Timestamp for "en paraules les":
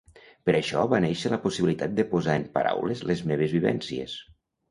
2.43-3.23